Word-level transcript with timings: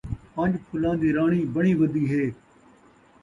پنج 0.33 0.51
پھلاں 0.67 0.95
دی 1.01 1.09
راݨی 1.17 1.39
بݨی 1.53 1.73
ودی 1.79 2.03
ہے 2.11 2.25